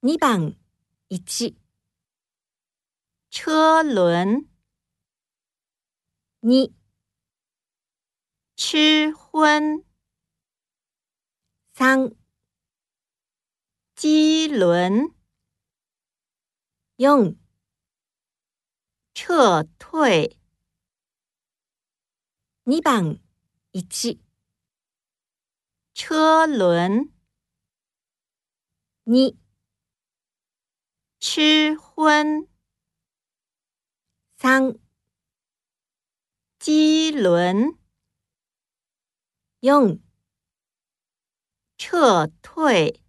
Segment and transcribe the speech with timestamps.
[0.00, 0.54] 二番
[1.08, 1.56] 一、
[3.30, 4.48] 车轮、
[6.40, 6.72] 二、
[8.54, 9.84] 吃荤、
[11.74, 12.14] 三、
[13.96, 15.12] 机轮、
[16.96, 17.36] 四、
[19.14, 20.38] 撤退、
[22.62, 23.18] 二番
[23.72, 24.20] 一、
[25.92, 27.12] 车轮、
[29.02, 29.47] 二、
[31.20, 32.46] 吃荤、
[34.36, 34.78] 三、
[36.60, 37.76] 机轮、
[39.60, 40.00] 用、
[41.76, 43.02] 撤退。